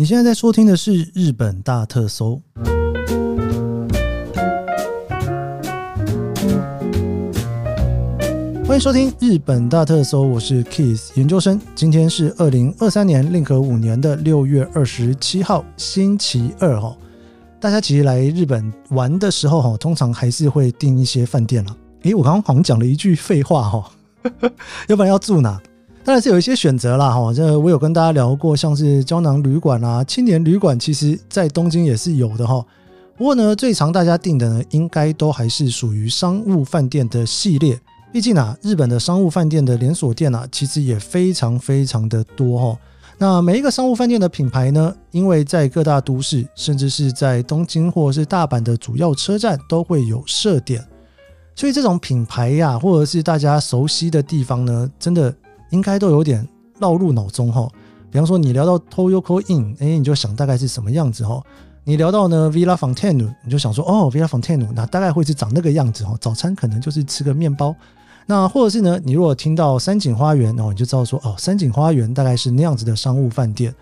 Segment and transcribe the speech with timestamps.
[0.00, 2.40] 你现在在收听的是《日本大特搜》，
[8.66, 11.60] 欢迎收听《日本大特搜》，我是 Kiss 研究生。
[11.74, 16.96] 今天是二零二三年令和五年的六月二十七号，星期二哈。
[17.60, 21.76] 大家其实来日本玩的时候哈，通常还是会订一些饭店啦。
[22.04, 23.90] 诶，我刚刚好像讲了一句废话哈，
[24.88, 25.60] 要不然要住哪？
[26.02, 32.64] 当然是有一些选择啦，哈，这我有跟大家聊过，像是胶囊旅馆啊、青年旅馆，其实在东京也是有的哈。
[33.18, 37.78] 不过呢，最常大家订的呢，应该都还是属于商务饭店的系列。
[38.10, 42.78] 毕竟啊，日本的商务饭店的连锁店啊，其实也非常非常的多哈。
[43.18, 50.82] 那每一个商务饭店的品牌呢，因为在各大都市，甚至是在东京或者是大阪的主要车站，都会有设点，
[51.54, 55.32] 所以这种品牌呀，或者是大家熟悉的地方呢，真的。
[55.70, 56.46] 应该都有点
[56.78, 57.68] 绕入脑中哈，
[58.10, 61.42] 比方说你聊到 Toyoko Inn，哎，你就想大概是什么样子哈。
[61.84, 66.14] 你聊到呢 Villa Fontaine，你就想说哦 Villa Fontaine，那大概会是长那个样子哈。
[66.20, 67.74] 早餐可能就是吃个面包，
[68.26, 73.74] 那或者是呢，你如果听到三井花园然哦，你就知道说哦，三井花园大概是那样子的商务饭店。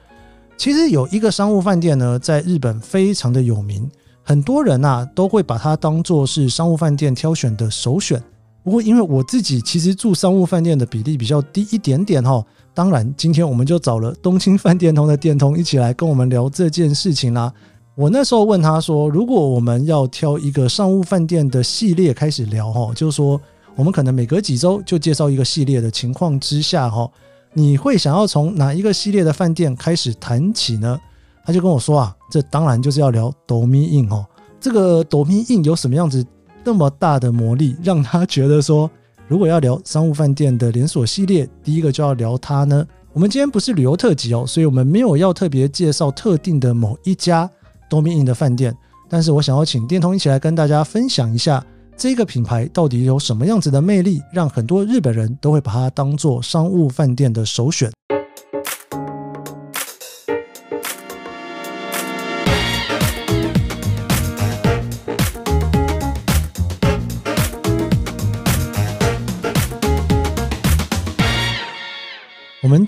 [0.57, 3.91] 其实有一个商务饭店呢，在日本非常的有名，
[4.23, 8.23] 很多人呐都会把它当做是商务饭店挑选的首选。
[8.69, 17.51] 不过，因为我自己其实住商务饭店的比例比较低一点点哈，当然今天我们就找了东京饭店通的店通一起来跟我们聊这件事情啦。
[17.95, 23.41] 我那时候问他说，如果我们要挑一个商务饭店的系列开始聊哈，就是说
[23.75, 27.11] 我们可能每隔几周就介绍一个系列的情况之下哈，
[27.55, 31.01] 你会想要从哪一个系列的饭店开始谈起呢？
[31.43, 34.27] 他就跟我说啊，这当然就是要聊 d o m i n 哦，
[34.61, 36.23] 这个 d o m i n 有什么样子？
[36.69, 38.91] 那么大的魔力，让他觉得说，
[39.27, 42.87] 如果要聊商务饭店的连锁系列，第一个就要聊它呢。
[43.15, 47.51] 我们今天不是旅游特辑哦，所以我们没有要特别介绍特定的某一家
[47.89, 48.77] Dormy Inn 的饭店。
[49.09, 51.65] 但是我想要请电通一起来跟大家分享一下，
[51.97, 57.91] 这个品牌到底有什么样子的魅力，让很多日本人都会把它当做商务饭店的首选。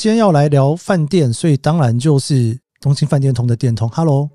[0.00, 3.86] 今天要来聊饭店，所以当然就是东京饭店通的电通。
[3.90, 4.30] Hello，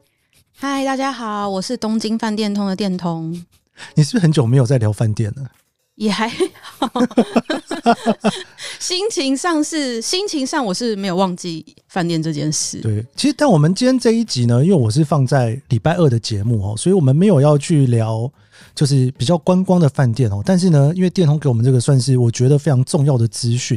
[0.55, 3.31] 嗨，大家好，我是东京饭店通的电通。
[3.95, 5.49] 你是不是很久没有在聊饭店了？
[5.95, 6.29] 也还
[6.77, 6.87] 好，
[8.79, 12.79] 心情上是心情上我是没有忘记饭店这件事。
[12.81, 18.31] 对，其实但我们今天这一集呢，因为我是放在礼拜二的节目哦，所以我们没有要去聊
[18.75, 20.43] 就是比较观光的饭店哦。
[20.45, 23.75] 但是呢，因为电通给我们这个算是我觉得非常重要的资讯，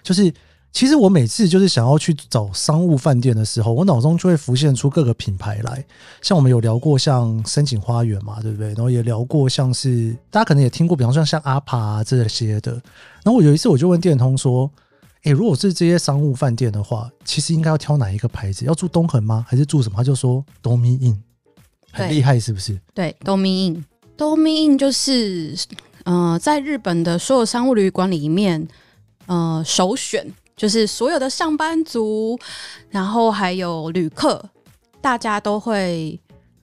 [0.00, 0.32] 就是。
[0.74, 5.84] 其实我每次就是想要去找商务饭店的时候，我脑中就会浮现出各个品牌来。
[6.20, 8.66] 像我们有聊过像深井花园嘛，对不对？
[8.70, 12.72] 然后也聊过像是大家可能也听过，比方说像阿帕啊这些的。
[13.22, 14.68] 然后我有一次我就问店通说
[15.22, 18.64] ：“诶，如果是这些商务饭店的话，其实应该要挑哪一个牌子？
[18.64, 19.46] 要住东横吗？
[19.48, 21.18] 还是住什么？”他就说：“Dormy Inn，
[21.92, 25.56] 很厉害，是不是？”对，Dormy Inn，Dormy Inn 就是
[26.02, 28.66] 呃，在日本的所有商务旅馆里面，
[29.26, 30.34] 呃，首选。
[30.56, 32.38] 就是所有的上班族，
[32.90, 34.44] 然后还有旅客，
[35.00, 36.18] 大家都会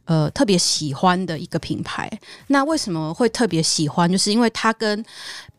[0.06, 2.10] 呃特别喜欢的一个品牌。
[2.48, 4.10] 那为什么会特别喜欢？
[4.12, 5.04] 就是因为它跟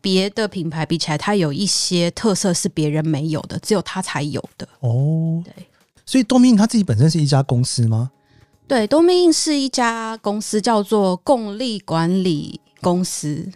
[0.01, 4.67] 别的品牌比起来，它有一些特色是别人没有的，只有它才有的。
[4.81, 5.53] 哦，对。
[6.05, 8.11] 所以 Dormy Inn 它自己本身是一家公司吗？
[8.67, 13.47] 对，Dormy Inn 是一家公司，叫做共利管理公司。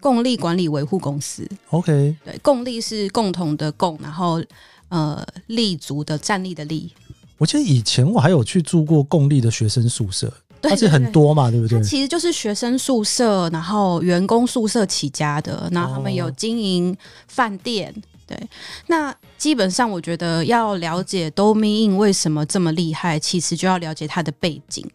[0.00, 4.42] 共利管理维护公司，OK，对，共利是共同的共，然后
[4.88, 6.90] 呃，立足的站立的立。
[7.38, 11.82] 我记得以前我还有去住过共利的学生宿舍，而且很多嘛，对不对？
[11.82, 16.96] 其实就是学生宿舍，然后员工宿舍起家的，然后他们有经营
[17.28, 17.94] 饭店。
[17.96, 18.48] 哦、对，
[18.86, 24.88] 那基本上我觉得要了解 Dormy Inn 为什么这么厉害，其实就要了解它的背景。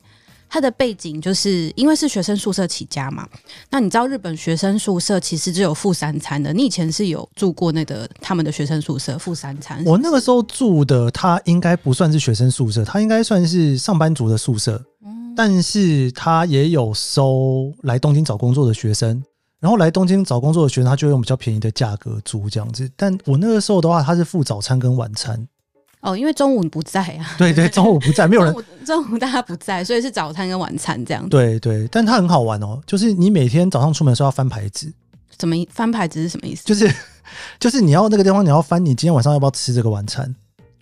[0.49, 3.27] 它的背景就是因为是学生宿舍起家嘛，
[3.69, 6.53] 那你知道日本学生宿舍其实只有付三餐的。
[6.53, 9.83] 你以前是有住过那个他们的学生宿舍付三餐？
[9.85, 14.81] 我那个时候住的，它应该不算是学生宿舍，它应该算是上班族的宿舍。
[15.05, 19.21] 嗯，但是它也有收来东京找工作的学生，
[19.59, 22.89] 然后来东京找工作的学生，他就用比较便宜的价格租这样子。
[22.95, 25.45] 但我那个时候的话，他是付早餐跟晚餐。
[26.05, 27.35] 哦，因为中午你不在啊。
[27.37, 28.55] 对对，中午不在，没有人。
[28.85, 31.29] 中午，大家不在，所以是早餐跟晚餐这样子。
[31.29, 34.93] 对对，但它很好玩哦，就是你每天早上出门的时候要翻牌子。
[35.37, 36.63] 怎么翻牌子是什么意思？
[36.65, 36.93] 就是
[37.59, 40.33] 就是你要那个地方你要翻，你今天晚上要不要吃这个晚餐？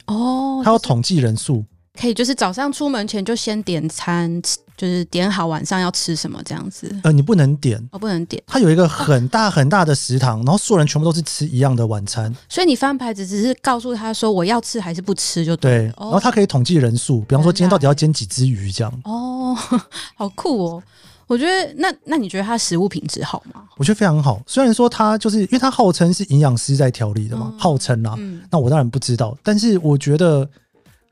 [0.08, 1.64] 哦，它要统计人数。
[2.00, 4.42] 可以就是早上出门前就先点餐，
[4.76, 6.94] 就是点好晚上要吃什么这样子。
[7.04, 8.42] 呃，你不能点，哦，不能点。
[8.48, 12.36] 它有一个很大很大的食堂，然后所有人全部都是吃一样的晚餐。
[12.50, 15.72] 所以你翻牌子只是告诉他说我要吃还是不吃就对。
[15.72, 19.02] 对，然后他可以统计人数，比方说今天到底要煎几只鱼这样。
[19.04, 19.56] 哦，
[20.16, 20.84] 好酷哦！
[21.26, 23.64] 我觉得那那你觉得它食物品质好吗？
[23.78, 24.42] 我觉得非常好。
[24.46, 29.36] 虽然说它就是因为它号称是营养师在调理的嘛，嗯、号称啊、嗯，那我当然不知道。
[29.42, 30.48] 但是我觉得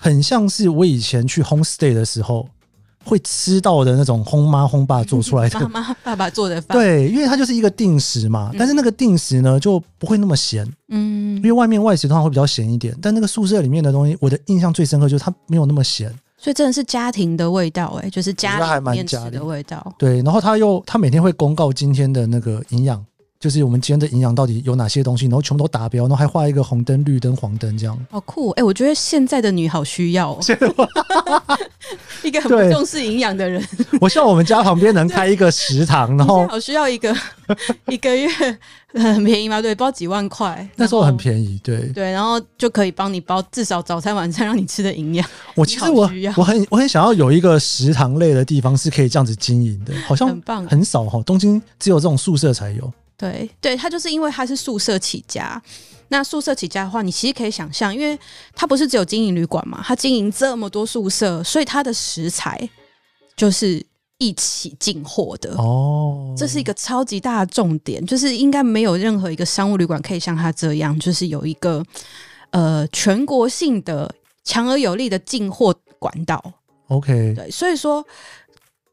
[0.03, 2.49] 很像是我以前去 home stay 的时候
[3.05, 6.75] 会吃到的那种轰妈轰爸做出来的 妈妈爸爸做的饭。
[6.75, 10.67] 对，因为它就是一个定时嘛，嗯、但是那个定时呢就不会那么咸。
[10.89, 16.11] 嗯，因为外面外食通常会比较咸一点，但那个宿舍里面的东西，我的印象最深刻就是它没有那么咸。
[16.43, 19.93] 所以真的是家庭的味道哎、欸，就是家里面吃的味道。
[19.99, 23.05] 对，然后他又他每天会公告今天的那个营养，
[23.41, 27.97] 就是我们今天的营养到底有哪些东西，然后全部都达标，然后还画一个红灯、绿灯、黄灯这样。
[28.11, 28.63] 好酷哎、欸！
[28.63, 30.39] 我觉得现在的女好需要、 哦，
[32.23, 33.59] 一个很不重视营养的人。
[33.99, 37.15] 我希望我们家旁边能开一个食堂，然后好需要一个
[37.87, 38.29] 一个月。
[38.93, 39.61] 很便宜吗？
[39.61, 45.25] 对，包几万块，那时候很便宜，对对，然后就可以帮你包至少早餐晚餐让你吃的营养。
[45.55, 52.91] 我其实我我很我很想要有一个食堂类的地方是可以这样子经营的，好像很棒，很少哈，东京只有这种宿舍才有。
[53.21, 55.61] 对对，他就是因为他是宿舍起家，
[56.09, 58.19] 那宿舍起家的话，你其实可以想象，因为
[58.53, 62.69] 他不是只有经营旅馆嘛，他经营这么多宿舍，所以他的食材
[63.37, 63.85] 就是。
[64.23, 71.83] 一起进货的哦，这是一个超级大的重点，就是应该没有任何一个商务旅馆可以像他这样，就是有一个
[72.51, 74.13] 呃全国性的
[74.43, 76.39] 强而有力的进货管道。
[76.89, 78.05] OK，对，所以说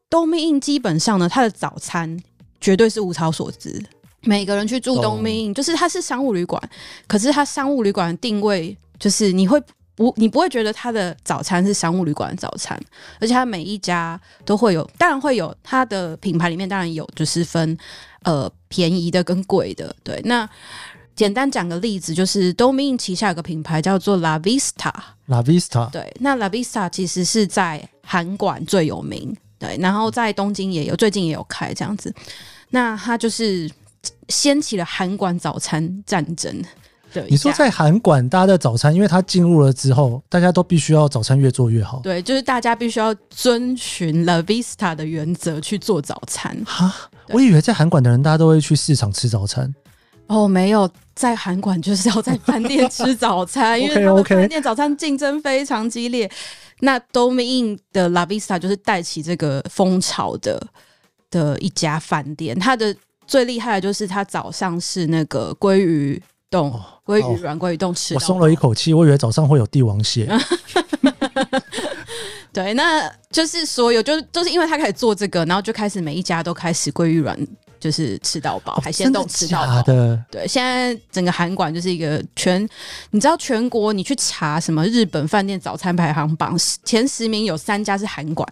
[0.09, 2.19] Dormy Inn 基本上呢，它的早餐
[2.59, 3.79] 绝对是物超所值。
[4.21, 6.61] 每个人去住 Dormy Inn，就是它是商务旅馆，
[7.07, 9.61] 可是它商务旅馆的定位就是你会。
[9.95, 12.81] 不，你不会觉得它的早餐是商务旅馆的早餐，
[13.19, 17.77] 而且它每一家都会有，当然会有它的品牌里面当然有，就是分
[18.23, 19.93] 呃便宜的跟贵的。
[20.01, 20.49] 对，那
[21.17, 32.15] 简单讲个例子，就是 Dormy Inn 旗下有个品牌叫做 La Vista，La Vista，对，那 La Vista 其实是在韩馆最有名，对，然后在东京也有，最近也有开这样子。
[32.69, 33.69] 那它就是
[34.27, 36.63] 掀起了韩馆早餐战争。
[37.11, 41.99] 对你说在韩馆，大家的早餐，因为它进入了之后，大家都必须要早餐越做越好。
[42.03, 46.55] 对，就是大家必须要遵循 La Vista 的原则去做早餐。
[46.65, 46.93] 哈，
[47.29, 49.73] 我以为在韩馆的人，大家都会去市场吃早餐。
[50.27, 56.29] 哦，没有，在韩馆就是要在饭店吃早餐， 因为饭店早餐竞争非常激烈。
[56.81, 60.61] 那 Dormy Inn 的 La Vista 就是带起这个风潮的
[61.31, 62.57] 的一家饭店。
[62.59, 62.95] 它的
[63.29, 66.21] 最厉害的就是他早上是那个鲑鱼。
[66.51, 66.73] 冻
[67.05, 70.27] 鲑鱼软鲑鱼冻吃，我松了一口气，我以为早上会有帝王蟹。
[72.51, 77.37] 对，那就是所有，就是就是因为他开始做这个，然后就开始每一家都开始鲑鱼软，
[77.79, 80.19] 就是吃到饱，海鲜冻吃到饱的。
[80.31, 82.67] 对，现在整个韩馆就是一个全，
[83.11, 88.51] 你知道全国你去查什么日本饭店早餐排行榜前十名有三家是韩馆，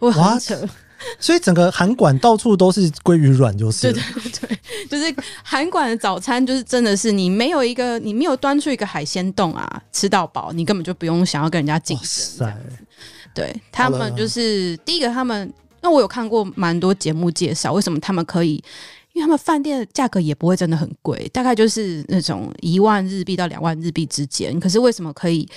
[0.00, 0.68] 我很扯。
[1.20, 4.58] 所以整个韩馆到处都是鲑鱼卵，就是对对对，
[4.88, 12.52] 就是韩馆的早餐就是真的是你没有一个你没有端出一个海鲜冻啊，吃到饱，你根本就不用想要跟人家竞争。
[13.34, 18.62] 对，他们就是第一个，他们那我有看过蛮多节目介绍，为什么他们可以？
[19.12, 24.58] 因为他们饭店的价格也不会真的很贵，大概就是那种一万日币到两万日币之间。
[24.60, 25.48] 可是为什么可以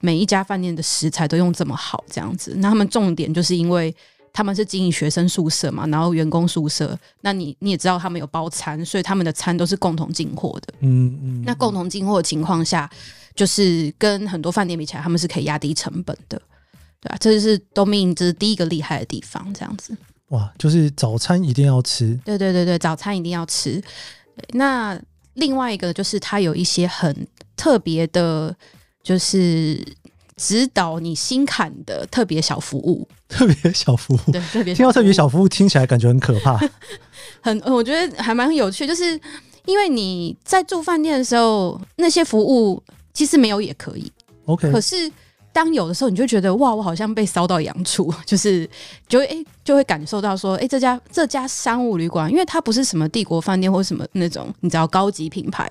[0.00, 2.54] 每一家饭店的食材都用这么好这样子？
[2.58, 3.94] 那他们重点就是因为。
[4.32, 10.74] 他们是经营学生宿舍嘛，然后员工宿舍，那你你也知道他们有包餐，所以他们的餐都是共同进货的。
[10.80, 11.42] 嗯嗯。
[11.44, 12.88] 那共同进货的情况下，
[13.34, 16.40] 就是跟很多饭店比起来，他们是可以压低成本的，
[17.00, 17.18] 对吧、啊？
[17.18, 19.96] 这就是 Dormy Inn 这是第一个厉害的地方，这样子。
[20.28, 22.18] 哇，就是早餐一定要吃。
[22.24, 23.82] 对对对对，早餐一定要吃。
[24.50, 25.00] 那
[25.34, 28.56] 另外一个就是它有一些很特别的，
[29.02, 29.84] 就是。
[30.40, 36.58] 指导你心坎的特别小服务，特别小服务，对，特别听到特别小服务听起来感觉很可怕，
[37.42, 39.20] 很，我觉得还蛮有趣，就是
[39.66, 42.82] 因为你在住饭店的时候，那些服务
[43.12, 44.10] 其实没有也可以
[44.46, 45.12] ，OK，可是。
[45.52, 48.68] 当有的时候，你就觉得哇，我好像被搔到痒处， 就是
[49.08, 55.68] 就会诶、就会感受到说，诶、这家这家商务旅馆，因为它不是什么帝国饭店或什么那种你知道高级品牌，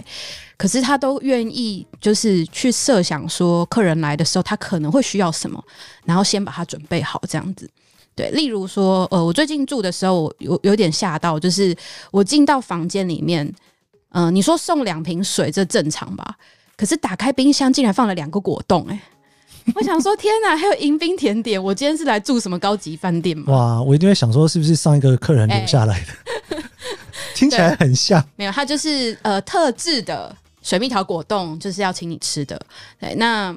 [0.57, 5.63] 可是他都愿意就是去设想说，客人来的时候他可能会需要什么，
[6.05, 7.69] 然后先把它准备好这样子。
[8.15, 11.73] 对，例如说，呃，我最近住的时候，我有有点吓到，就是
[12.11, 13.49] 我进到房间里面，
[14.09, 16.35] 嗯、你说送两瓶水这正常吧？
[16.75, 18.99] 可是打开冰箱竟然放了两个果冻、欸，诶。
[19.75, 21.61] 我想说，天哪，还有迎宾甜点！
[21.61, 23.53] 我今天是来住什么高级饭店吗？
[23.53, 26.57] 哇，我一定会想说，是不是上一个客人留下来的？
[26.57, 26.63] 欸、
[27.35, 28.23] 听起来很像。
[28.35, 32.59] 没有，它就是呃特制的水蜜桃果冻，就是要请你吃的。
[32.99, 33.55] 对，那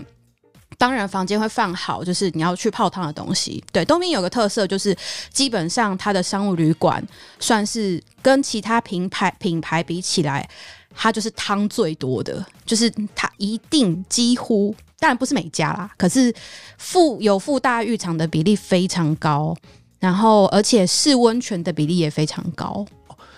[0.78, 3.62] 当然房间会放好，就是你要去泡汤的东西。
[3.72, 4.96] 对，东明有个特色，就是
[5.30, 7.02] 基本上它的商务旅馆
[7.38, 10.48] 算是跟其他品牌品牌比起来。
[10.94, 16.32] 它就是汤最多的，就是它一定几乎，当然不是每家啦，可是
[16.78, 19.52] 富有富大浴场的比例非常高，
[19.98, 22.86] 然后而且是温泉的比例也非常高。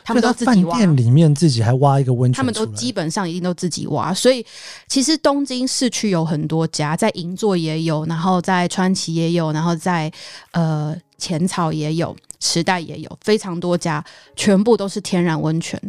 [0.05, 4.13] 他们都自己挖，饭店里面自己还挖一个温泉，他们都基本上一定都自己挖。
[4.13, 4.45] 所以
[4.89, 10.13] 其实东京市区有很多家，在银座也有，然后在川崎也有，然后在
[10.51, 14.05] 呃浅草也有，池袋也有，非常多家，
[14.37, 15.81] 全部都是天然温泉。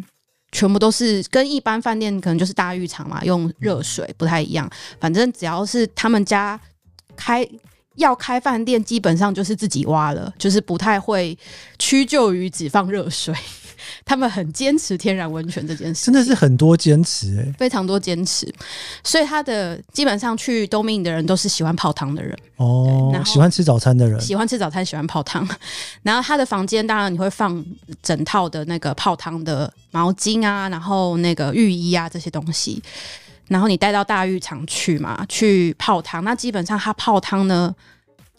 [0.55, 4.69] 全部都是跟一般饭店可能就是大浴场嘛，用热水不太一样。
[5.01, 6.57] 反正只要是他们家
[7.17, 7.45] 开
[7.95, 11.37] 要开饭店，基本上就是自己挖了，就是不太会
[11.77, 13.35] 屈就于只放热水。
[14.03, 18.53] 他们很坚持天然温泉这件事，真的是很多坚持哎、欸，非常多坚持。
[19.03, 25.47] 所以他的基本上去 Dormy Inn 的人都是喜欢泡汤的人哦，喜欢吃早餐的人，喜欢吃早餐，喜欢泡汤。
[26.03, 27.63] 然后他的房间当然你会放
[28.01, 32.81] 整套的那个泡汤的毛巾啊，然后那个浴衣啊这些东西。
[33.47, 36.23] 然后你带到大浴场去嘛，去泡汤。
[36.23, 37.75] 那基本上他泡汤呢，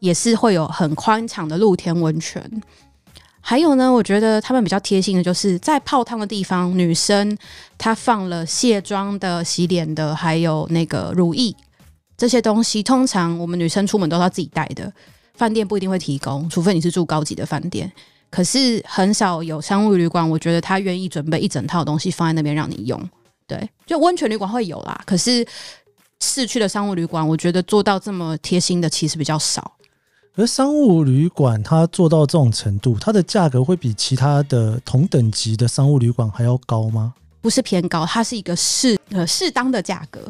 [0.01, 2.43] 也是会有很宽敞的露天温泉。
[3.49, 7.39] 还有呢，我觉得他们比较贴心的，就是在泡汤的地方，女生
[7.79, 11.55] 她放了卸妆的、洗脸的，还有那个乳液
[12.17, 12.83] 这些东西。
[12.83, 14.93] 通常我们女生出门都要自己带的，
[15.35, 17.91] 饭店不一定会提供，除非你是住高级的饭店。
[18.31, 23.01] 可是很少有商务旅馆，我觉得他愿意准备一整套东西放在那边让你用。
[23.47, 25.47] 对，就温泉旅馆会有啦，可是
[26.21, 29.76] 市区的商务旅馆，我觉得做到这么贴心的其实比较少。
[30.37, 37.15] 而商务旅馆它做到这种程度，它的价格会比其他的同等级的商务旅馆还要高吗？
[37.41, 40.21] 不是偏高，它是一个适呃适当的价格，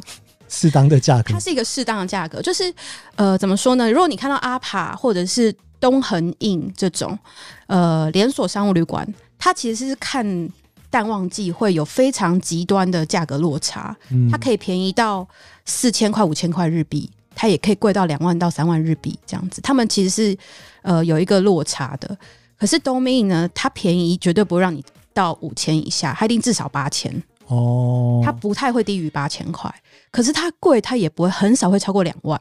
[0.49, 2.73] 适当的价格，它是一个适当的价格，就是
[3.17, 3.91] 呃怎么说呢？
[3.91, 7.19] 如果你看到阿帕或者是东横印这种
[7.67, 9.07] 呃连锁商务旅馆，
[9.39, 10.49] 它其实是看
[10.89, 15.27] 淡旺季会有非常极端的价格落差，嗯，它可以便宜到
[15.65, 17.11] 四千块、五千块日币。
[17.37, 20.37] 它也可以贵到两万到三万日币这样子，他们其实是
[20.81, 22.17] 呃有一个落差的。
[22.59, 29.73] 可是 Domain 呢，它便宜绝对不会让你到五千以下，它一定至少八千哦，它不太会低于八千块。
[30.11, 32.41] 可是它贵，它也不会很少会超过两万，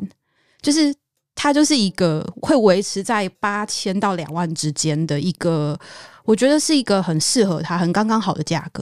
[0.62, 0.96] 就是
[1.36, 5.78] 它就是一个会维持在八千到两万之间的一个，
[6.24, 8.82] 我觉得是一个很适合它、很刚刚好的价格。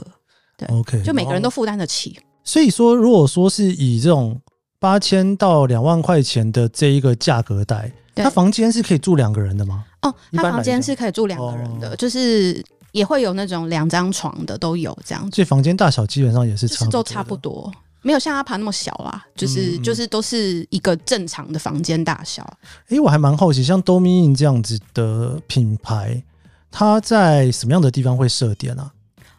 [0.56, 2.16] 对，OK，就每个人都负担得起。
[2.44, 4.40] 所以说，如果说是以这种。
[4.84, 9.82] 八千到两万块钱的这一个价格带，他房间是可以住两个人的吗？
[10.02, 12.62] 哦，他房间是可以住两个人的，哦，就是
[12.92, 15.36] 也会有那种两张床的都有这样子。
[15.36, 17.72] 所以房间大小基本上也是差不多，都差不多，
[18.02, 22.42] 没有像阿爬那么小啊，就是、嗯、就是都是一个正常的房间大小。
[22.88, 26.22] 哎、欸，我还蛮好奇，像 Dormy Inn 这样子的品牌，
[26.70, 28.92] 它在什么样的地方会设点啊？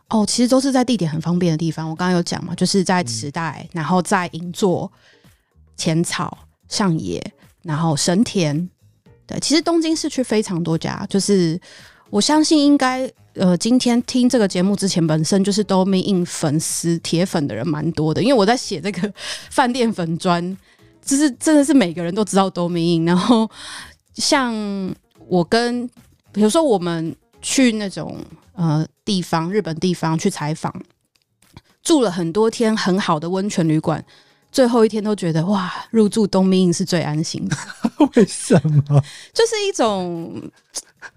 [0.09, 1.87] 哦，其实都是在地点很方便的地方。
[1.87, 4.91] 我刚刚有讲嘛，就是在池袋，嗯、然后在银座。
[5.75, 7.21] 浅草、上野，
[7.63, 8.69] 然后神田，
[9.27, 11.59] 对，其实东京市区非常多家，就是
[12.09, 19.13] 我相信应该，呃，今天听这个节目之前，本身就是 Dormy Inn 粉丝、铁粉的人蛮多的，因为我在写这个
[19.49, 20.57] 饭店粉砖，
[21.03, 23.49] 就是真的是每个人都知道 Dormy Inn，然后
[24.15, 24.53] 像
[25.27, 25.89] 我跟，
[26.31, 28.17] 比如说我们去那种
[28.53, 30.73] 呃地方，日本地方去采访，
[31.83, 34.05] 住了很多天很好的温泉旅馆。
[34.55, 37.57] 最后一天都觉得哇，入住 Dormy Inn 是最安心的。
[38.15, 38.55] 为什
[38.87, 39.03] 么？
[39.33, 40.41] 就是一种，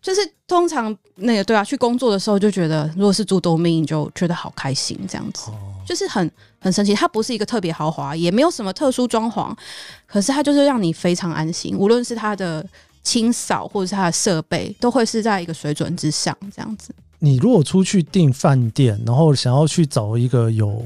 [0.03, 5.53] 就是通常那个对啊，去工作的时候就觉得，如果是住 Dormy Inn 就觉得好开心，这样子，
[5.87, 6.29] 就是很
[6.59, 6.93] 很神奇。
[6.95, 9.57] 它不是一个特别豪华，也没有什么特殊装潢，
[10.05, 11.79] 可是它就是让你非常安心。
[11.79, 12.67] 无论是它的
[13.05, 16.93] 清扫或者是它的设备，都会是在一个水准之上，这样子。
[17.21, 20.85] 你如果出去订饭店，然后想要去找一个有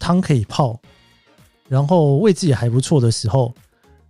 [0.00, 0.76] 汤可以泡。
[1.68, 3.54] 然后位置也还不错的时候，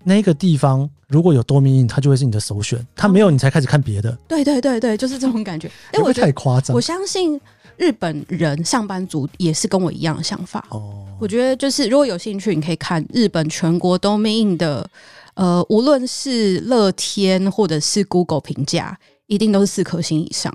[0.04, 2.86] 那个地方如果有 Dormy Inn，它就会是你的首选。
[2.94, 4.16] 它没有，你才开始看别的。
[4.28, 5.68] 对对对对，就是这种感觉。
[5.92, 6.74] 哎，我太夸张。
[6.74, 7.40] 我相信
[7.76, 10.64] 日本人上班族也是跟我一样的想法。
[10.70, 14.88] 哦，我觉得就是如果有兴趣，你可以看日本全国 Dormy Inn 的，
[15.34, 20.54] 呃，无论是乐天或者是 Google 评价，一定都是四颗星以上。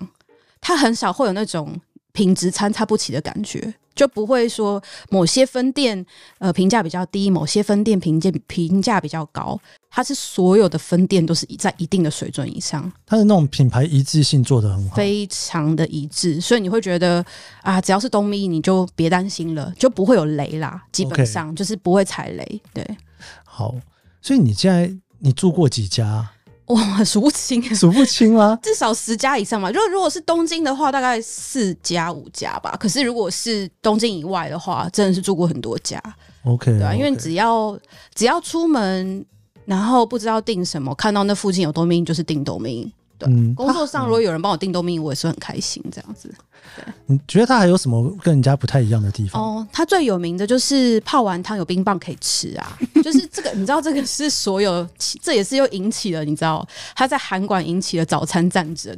[0.61, 1.79] 它很少会有那种
[2.13, 3.73] 品质参差不齐的感觉。
[3.95, 6.05] 就不会说某些分店
[6.39, 9.59] 呃评价比较低，某些分店评价评价比较高，
[9.89, 17.23] 它是所有的分店都是在一定的水准以上，它的那种品牌一致性做得很好，非常的一致，所以你会觉得
[17.61, 22.61] 啊，只要是 Domi 你就别担心了，就不会有雷啦，基本上就是不会踩雷。
[22.73, 22.85] 对，
[23.43, 23.75] 好，
[24.21, 26.29] 所以你现在你住过几家？
[26.67, 28.57] 哇，数不清，数不清吗？
[28.63, 29.69] 至少十家以上嘛。
[29.69, 32.75] 如果如果是东京的话，大概四家五家吧。
[32.79, 36.01] 可是如果是东京以外的话，真的是住过很多家。
[36.45, 37.77] OK，对啊因为只要
[38.15, 39.25] 只要出门，
[39.65, 42.89] 然后不知道订什么，看到那附近有 Domain 就是订 Domain。
[43.25, 46.33] 对，嗯、工作上如果有人帮我订 Domain，我也是很开心这样子。
[46.75, 49.41] 对，你觉得他还有什么跟人家不太一样的地方？
[49.41, 52.77] 哦，它最有名的就是泡完汤有冰棒可以吃啊！
[53.03, 54.87] 就是这个，你知道这个是所有，
[55.21, 56.65] 这也是又引起了你知道
[56.95, 58.95] 他在韩馆引起了早餐战争。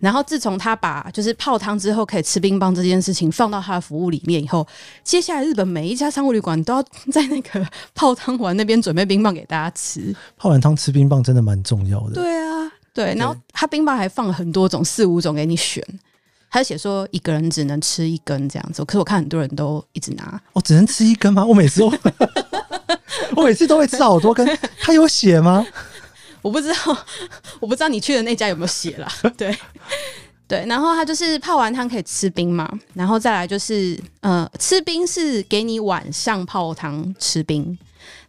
[0.00, 4.66] 然后自从他把就是泡汤之后可以吃冰棒这件事情放到他的服务里面以后，
[5.04, 6.82] 接下来日本每一家商务旅馆都要
[7.12, 10.14] 在那个泡汤完那边准备冰棒给大家吃。
[10.36, 12.14] 泡完汤吃冰棒真的蛮重要的。
[12.14, 15.84] 对啊，对，然后他冰棒还放了很多种，四五种给你选。
[16.48, 20.40] 他写说一个人只能吃一根这样子，可是我看很多人都一直拿。
[20.54, 21.44] 我、哦、只能吃一根吗？
[21.44, 21.92] 我每次都，
[23.36, 24.58] 我每次都会吃好多根。
[24.80, 25.66] 他有写吗？
[26.40, 26.98] 我不知道，
[27.60, 29.12] 我不知道你去的那家有没有写啦。
[29.36, 29.54] 对
[30.48, 37.76] 对，然后他就是泡完汤可以吃冰嘛，然后再来就是呃，吃冰是给你晚上泡汤吃冰，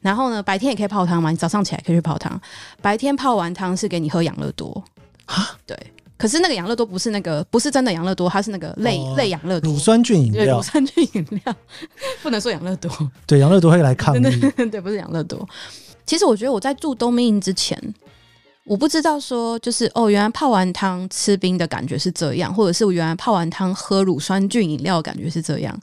[0.01, 2.39] 然后呢白天也可以泡汤嘛，你早上起来可以去泡汤。
[2.81, 4.83] 白天泡完汤是给你喝养乐多
[5.25, 5.77] 啊，对。
[6.17, 11.55] 可是那个养乐多不是那个，不是真的养乐多，它是那个类、哦、类养乐多，乳酸菌饮料，对，乳酸菌饮料，
[12.23, 12.91] 不能说养乐多，
[13.27, 14.21] 对，养乐多会来抗议，
[14.71, 15.47] 对，不是养乐多。
[16.07, 17.79] 其实我觉得我在住 Domain 之前，
[18.63, 25.79] 我不知道说就是哦，原来泡完汤吃冰的感觉是这样，或者是我原来泡完汤喝乳酸菌饮料的感觉是这样。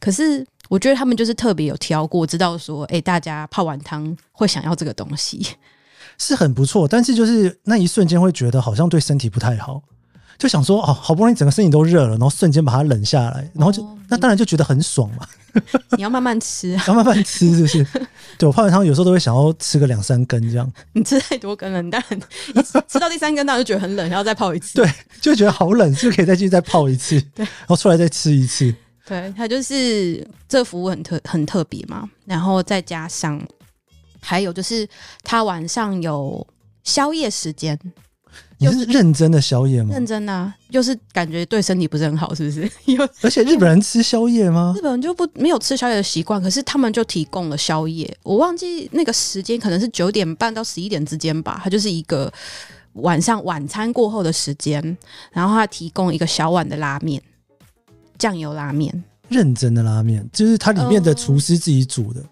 [0.00, 5.46] 可是我觉得他们就是特别有挑过，知道说，哎，大家泡完汤会想要这个东西。
[6.18, 9.82] 是很不错，但是就是那一瞬间会觉得好像对身体不太好，
[10.38, 15.26] 就想说哦，好不容易整个身体都热了，然后瞬间把它冷下来，然后就、哦、那当然就觉得很爽嘛。
[15.96, 17.86] 你要慢慢吃、啊， 要慢慢吃，是不是？
[18.38, 20.70] 对，我泡完汤有时候都会想要吃个两三根这样。
[20.92, 22.20] 你吃太多根了，你当然
[22.88, 24.74] 吃到第三根，当然就觉得很冷，然后再泡一次。
[24.74, 27.20] 对，就觉得好冷，就可以再继续再泡一次。
[27.34, 28.74] 对，然后出来再吃一次。
[29.06, 33.40] 对，它就是这服务很特很特别嘛，然后再加上。
[34.18, 34.88] 还有就是，
[35.22, 36.44] 他晚上有
[36.82, 37.78] 宵夜时间。
[38.58, 39.90] 你是认真的宵夜吗？
[39.92, 42.68] 认真啊，就是感觉对身体不是很好，是不是？
[43.22, 44.74] 而且日本人吃宵夜吗？
[44.76, 48.12] 日本人就不没有吃宵夜的习惯，可是他们就提供了宵夜。
[48.24, 51.60] 我忘记那个时间，可能是九点半到十一点之间吧。
[51.62, 52.32] 它就是一个
[52.94, 54.82] 晚上晚餐过后的时间，
[55.30, 57.22] 然后他提供一个小碗的拉面，
[58.18, 59.04] 酱油拉面。
[59.28, 62.20] 认真的拉面，就是它里面的厨师自己煮的。
[62.20, 62.26] 呃、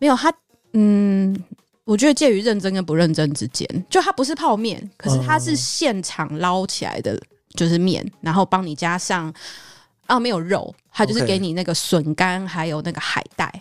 [0.00, 0.32] 没有它。
[0.72, 1.38] 嗯，
[1.84, 7.16] 我觉得介于认真跟不认真之间，就它不是泡面，可是它是现场捞起来的，
[7.54, 9.32] 就是面，然后帮你加上
[10.06, 13.52] 啊没有肉，它就是给你那个笋干还有那个海带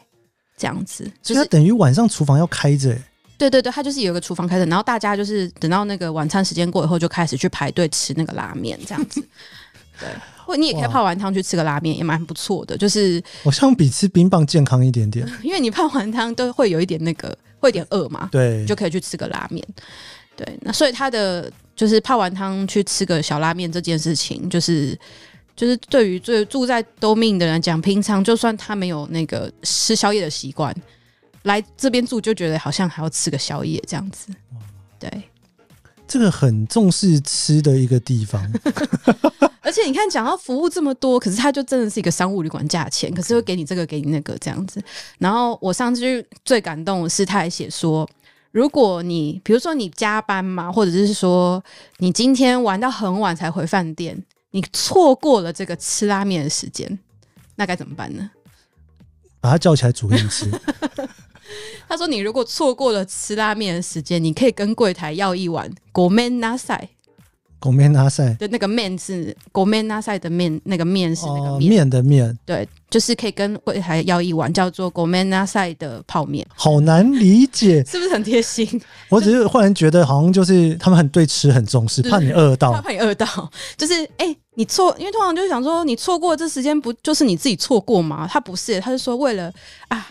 [0.58, 2.98] 这样子，就是、所以它等于晚上厨房要开着，
[3.38, 9.22] 对对对，它就是有一个厨房开着，然后大家就是等到那个晚餐时间过以后就开始去排队吃那个拉面这样子，
[10.00, 10.08] 对。
[10.56, 12.78] 你也可以泡完汤去吃个拉面，也蛮不错的。
[12.78, 18.30] 就是好像比吃冰棒健康一点点， 因为你泡完汤都会有一点那个，会有点饿嘛。
[18.32, 19.66] 对，就可以去吃个拉面。
[20.36, 24.98] 对，那所以他的就是泡完汤去吃个小拉面这件事情，就是
[25.56, 30.76] 就是对于住住在 Domain 的人讲，平常就算他没有那个吃宵夜的习惯，
[31.44, 34.28] 来这边住就觉得好像还要吃个宵夜这样子。
[34.98, 35.10] 对。
[36.12, 38.46] 这个很重视吃的一个地方，
[39.64, 44.84] 而且你看，讲到服务这么多，可是它就真的是一个商务旅馆价钱，可是会给你这个，给你那个这样子。
[45.20, 48.06] 然后我上次最感动的是，他还写说，
[48.52, 51.64] 如果你比如说你加班嘛，或者是说
[52.00, 57.00] 你今天玩到很晚才回饭店，你错过了这个吃拉面的时间，
[57.56, 58.30] 那该怎么办呢？
[59.40, 60.52] 把他叫起来煮给你吃。
[61.88, 66.88] 他说：“你如果错过了吃拉面的时间，你可以跟柜台要一碗 Gomen Nasai。
[67.60, 72.40] Gomen Nasai 的那个面是 Gomen Nasai 的面，那个面是那个面、哦、的面。
[72.44, 76.44] 对，就是可以跟柜台要一碗叫做 Gomen Nasai 的泡面。
[76.56, 78.82] 好难理解， 是不是很贴心？
[79.10, 83.28] 我只是忽然觉得，好像就是他们很对吃很重视，怕你饿到，怕你饿到。
[83.78, 88.28] 就是哎、欸，你错，因为通常就是想说，你错过这时间，不就是你自己错过吗？
[88.28, 89.54] 他不是，他是说为了
[89.90, 90.10] 啊。”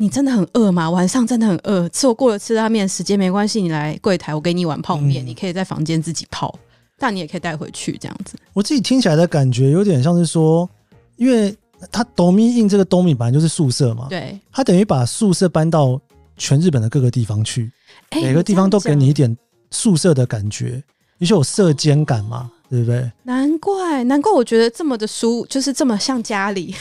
[0.00, 0.88] 你真的很饿吗？
[0.88, 6.56] 晚上真的很饿，错过了吃拉面时间没关系，你来柜台，我给你一碗泡面，嗯，你可以在房间自己泡，
[6.96, 8.38] 但你也可以带回去这样子。
[8.52, 10.68] 我自己听起来的感觉有点像是说，
[11.16, 11.54] 因为
[11.90, 16.00] 他 Domi in 这个 Domi 本来就是宿舍嘛，对，他等于把宿舍搬到
[16.36, 17.68] 全日本的各个地方去，
[18.10, 19.36] 欸、每个地方都给你一点
[19.72, 20.80] 宿舍的感觉，
[21.18, 23.10] 也就有舍间感嘛，对不对？
[23.24, 26.72] 难怪，难怪我觉得这么的舒，就是这么像家里。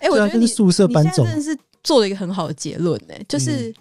[0.00, 3.70] 哎、欸，我觉得你、啊、宿舍搬走真的是做了一个很好的结论呢，就是。
[3.70, 3.74] 嗯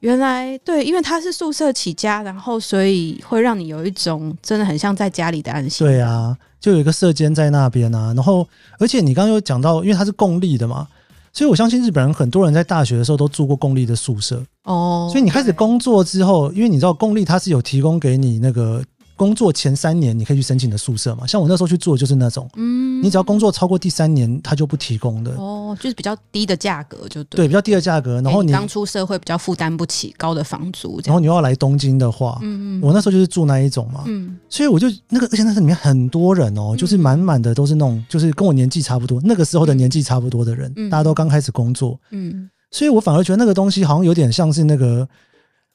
[0.00, 5.84] 原来对，因为他是宿舍起家，然后所以会让你有一种真的很像在家里的安心。
[5.84, 8.46] 对啊，就有一个舍监在那边啊，然后
[8.78, 10.86] 而且你刚刚有讲到，因为他是公立的嘛，
[11.32, 15.08] 所以我相信日本人很多人在大学的时候都住过公立的宿舍哦。
[15.10, 18.80] 所以你开始工作之后，因为你知道公立它是有提供给你那个。
[19.18, 21.26] 工作前三年你可以去申请的宿舍嘛？
[21.26, 25.32] 像我那时候去住的就是那种，嗯，你只要工作超过第三年，他就不提供的。
[25.32, 28.20] 哦，就是比较低的价格，就对，对，比较低的价格。
[28.22, 45.08] 然后你刚出社会比较负担不起高的房租，然后你又要来东京的话，嗯嗯，我那时候就是住那一种嘛，嗯，所以我就那个，而且那时候里面很多人哦，就是满满的都是那种，就是跟我年纪差不多，那个时候的年纪差不多的人，大家都刚开始工作，嗯，所以我反而觉得那个东西好像有点像是那个。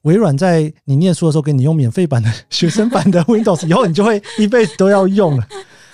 [0.03, 5.47] 微软在你念书的时候给你用免费版的学生版的 Windows，以后你就会一辈子都要用了。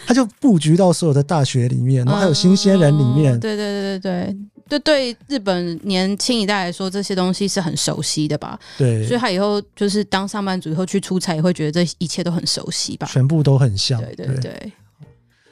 [0.06, 3.40] 它就布局到所有的大学里面，然后还有新鲜人里面。
[3.40, 4.36] 对对对对
[4.68, 8.60] 对，对对，日本年轻一代来说，这些东西是很熟悉的吧？
[8.76, 13.08] 对，所以他以后就是当上班族以后去出差，也会觉得这一切都很熟悉吧？
[13.12, 14.02] 全部都很像。
[14.02, 14.36] 对对对。
[14.38, 14.74] 对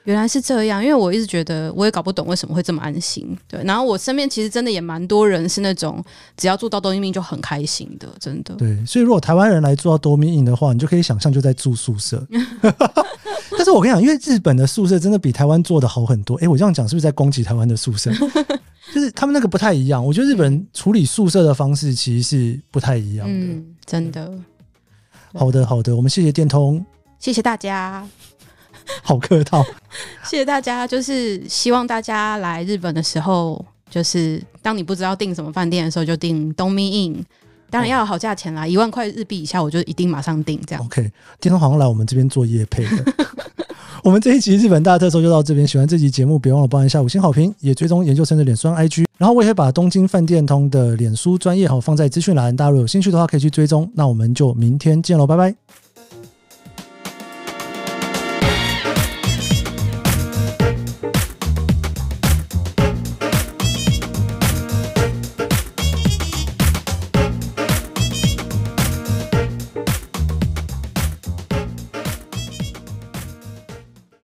[0.07, 3.37] 原来是这样，因为我一直觉得我也搞不懂为什么会这么安心。
[3.45, 6.01] 对，然后我身边其实真的也蛮多人是那种
[6.37, 8.55] 只要住到 Dormy Inn 就很开心的，真的。
[8.55, 12.25] 对，所以如果台湾人来住到 Dormy Inn 的话，你就可以想象就在住宿舍。
[13.51, 16.37] 但是我跟你讲，因为日本的宿舍真的比台湾做的好很多。
[16.37, 18.09] 哎，我这样讲是不是在攻击台湾的宿舍？
[18.95, 20.05] 就是他们那个不太一样。
[20.05, 23.33] 我觉得日本人处理宿舍的方式其实是不太一样的。
[23.33, 24.31] 嗯，真的。
[25.33, 26.85] 好的，好的，我们谢谢电通，
[27.19, 28.07] 谢谢大家。
[29.03, 29.63] 好客套，
[30.23, 30.87] 谢谢大家。
[30.87, 37.23] 就是希望大家来日本的时候，就是当你不知道订什么饭店的时候，就订 Dormy Inn。
[37.69, 40.61] 当然要有好价钱啦，一万块日币以下，我就一定马上订。
[40.65, 41.11] 这样 OK。
[41.41, 43.13] 电通好像来我们这边做夜配的。
[44.03, 45.67] 我们这一集日本大特搜就到这边。
[45.67, 49.05] 喜欢这集节目，别忘了帮一下五星好评，也追踪研究生的脸书 IG。
[49.17, 53.91] 然后我也会把东京饭店通的脸书专业好放在资讯栏，大家如果有兴趣的话可以去追踪。
[53.95, 55.86] 那我们就明天见喽，拜拜。